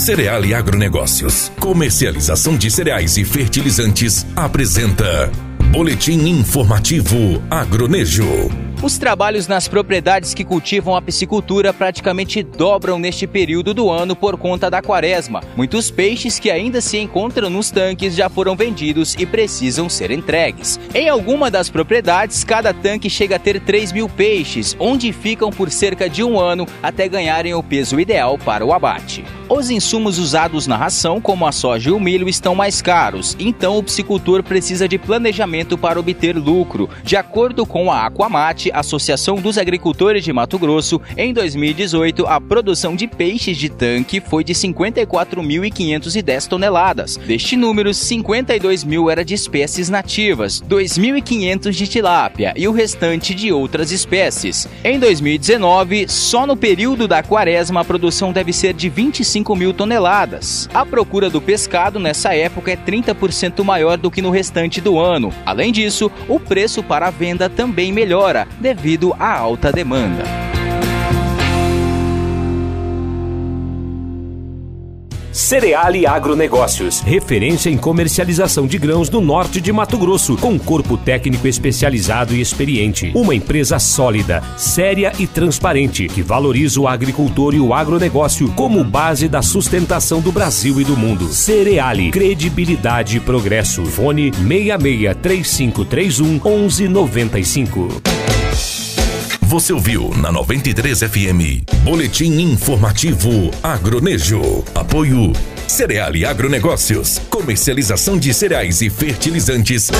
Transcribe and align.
Cereal 0.00 0.42
e 0.46 0.54
Agronegócios, 0.54 1.52
comercialização 1.60 2.56
de 2.56 2.70
cereais 2.70 3.18
e 3.18 3.24
fertilizantes, 3.24 4.26
apresenta 4.34 5.30
Boletim 5.70 6.26
Informativo 6.26 7.42
Agronejo. 7.50 8.24
Os 8.82 8.96
trabalhos 8.96 9.46
nas 9.46 9.68
propriedades 9.68 10.32
que 10.32 10.42
cultivam 10.42 10.96
a 10.96 11.02
piscicultura 11.02 11.74
praticamente 11.74 12.42
dobram 12.42 12.98
neste 12.98 13.26
período 13.26 13.74
do 13.74 13.90
ano 13.90 14.16
por 14.16 14.38
conta 14.38 14.70
da 14.70 14.80
quaresma. 14.80 15.42
Muitos 15.54 15.90
peixes 15.90 16.38
que 16.38 16.50
ainda 16.50 16.80
se 16.80 16.96
encontram 16.96 17.50
nos 17.50 17.70
tanques 17.70 18.14
já 18.16 18.30
foram 18.30 18.56
vendidos 18.56 19.14
e 19.18 19.26
precisam 19.26 19.86
ser 19.90 20.10
entregues. 20.10 20.80
Em 20.94 21.10
alguma 21.10 21.50
das 21.50 21.68
propriedades, 21.68 22.42
cada 22.42 22.72
tanque 22.72 23.10
chega 23.10 23.36
a 23.36 23.38
ter 23.38 23.60
3 23.60 23.92
mil 23.92 24.08
peixes, 24.08 24.74
onde 24.80 25.12
ficam 25.12 25.50
por 25.50 25.70
cerca 25.70 26.08
de 26.08 26.24
um 26.24 26.40
ano 26.40 26.66
até 26.82 27.06
ganharem 27.06 27.52
o 27.52 27.62
peso 27.62 28.00
ideal 28.00 28.38
para 28.38 28.64
o 28.64 28.72
abate. 28.72 29.22
Os 29.50 29.68
insumos 29.68 30.16
usados 30.16 30.68
na 30.68 30.76
ração, 30.76 31.20
como 31.20 31.44
a 31.44 31.50
soja 31.50 31.90
e 31.90 31.92
o 31.92 31.98
milho, 31.98 32.28
estão 32.28 32.54
mais 32.54 32.80
caros, 32.80 33.36
então 33.36 33.76
o 33.76 33.82
piscicultor 33.82 34.44
precisa 34.44 34.86
de 34.86 34.96
planejamento 34.96 35.76
para 35.76 35.98
obter 35.98 36.36
lucro. 36.36 36.88
De 37.02 37.16
acordo 37.16 37.66
com 37.66 37.90
a 37.90 38.06
Aquamate, 38.06 38.70
Associação 38.72 39.40
dos 39.40 39.58
Agricultores 39.58 40.22
de 40.22 40.32
Mato 40.32 40.56
Grosso, 40.56 41.00
em 41.16 41.32
2018 41.32 42.28
a 42.28 42.40
produção 42.40 42.94
de 42.94 43.08
peixes 43.08 43.56
de 43.56 43.68
tanque 43.68 44.20
foi 44.20 44.44
de 44.44 44.54
54.510 44.54 46.46
toneladas. 46.46 47.16
Deste 47.16 47.56
número, 47.56 47.92
52 47.92 48.84
mil 48.84 49.10
era 49.10 49.24
de 49.24 49.34
espécies 49.34 49.88
nativas, 49.88 50.62
2.500 50.62 51.70
de 51.72 51.88
tilápia 51.88 52.54
e 52.56 52.68
o 52.68 52.72
restante 52.72 53.34
de 53.34 53.52
outras 53.52 53.90
espécies. 53.90 54.68
Em 54.84 54.96
2019, 54.96 56.06
só 56.08 56.46
no 56.46 56.56
período 56.56 57.08
da 57.08 57.20
quaresma 57.20 57.80
a 57.80 57.84
produção 57.84 58.32
deve 58.32 58.52
ser 58.52 58.74
de 58.74 58.88
25 58.88 59.39
mil 59.56 59.72
toneladas. 59.72 60.68
A 60.72 60.84
procura 60.84 61.30
do 61.30 61.40
pescado 61.40 61.98
nessa 61.98 62.34
época 62.34 62.72
é 62.72 62.76
30% 62.76 63.62
maior 63.64 63.96
do 63.96 64.10
que 64.10 64.22
no 64.22 64.30
restante 64.30 64.80
do 64.80 64.98
ano. 64.98 65.32
Além 65.44 65.72
disso, 65.72 66.10
o 66.28 66.38
preço 66.38 66.82
para 66.82 67.08
a 67.08 67.10
venda 67.10 67.48
também 67.48 67.92
melhora, 67.92 68.46
devido 68.60 69.14
à 69.18 69.32
alta 69.32 69.72
demanda. 69.72 70.49
Cereale 75.32 76.06
Agronegócios, 76.06 77.00
referência 77.00 77.70
em 77.70 77.76
comercialização 77.76 78.66
de 78.66 78.78
grãos 78.78 79.08
no 79.08 79.20
norte 79.20 79.60
de 79.60 79.72
Mato 79.72 79.96
Grosso, 79.96 80.36
com 80.36 80.58
corpo 80.58 80.96
técnico 80.96 81.46
especializado 81.46 82.34
e 82.34 82.40
experiente. 82.40 83.12
Uma 83.14 83.34
empresa 83.34 83.78
sólida, 83.78 84.42
séria 84.56 85.12
e 85.18 85.26
transparente, 85.26 86.08
que 86.08 86.20
valoriza 86.20 86.80
o 86.80 86.88
agricultor 86.88 87.54
e 87.54 87.60
o 87.60 87.72
agronegócio 87.72 88.50
como 88.52 88.82
base 88.82 89.28
da 89.28 89.40
sustentação 89.40 90.20
do 90.20 90.32
Brasil 90.32 90.80
e 90.80 90.84
do 90.84 90.96
mundo. 90.96 91.28
Cereale, 91.28 92.10
credibilidade 92.10 93.18
e 93.18 93.20
progresso. 93.20 93.84
Fone 93.86 94.32
66 94.32 95.16
3531 95.22 96.40
1195. 96.40 98.19
Você 99.50 99.72
ouviu 99.72 100.14
na 100.14 100.30
93 100.30 101.00
FM. 101.00 101.64
Boletim 101.82 102.40
informativo 102.40 103.50
Agronejo. 103.60 104.62
Apoio 104.72 105.32
Cereal 105.66 106.14
e 106.14 106.24
Agronegócios. 106.24 107.18
Comercialização 107.28 108.16
de 108.16 108.32
cereais 108.32 108.80
e 108.80 108.88
fertilizantes. 108.88 109.90